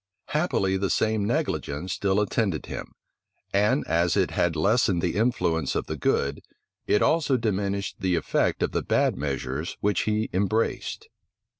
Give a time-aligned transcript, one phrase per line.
[0.29, 2.95] Happily, the same negligence still attended him;
[3.53, 6.41] and, as it had lessened the influence of the good,
[6.87, 11.07] it also diminished the effect of the bad measures which he embraced.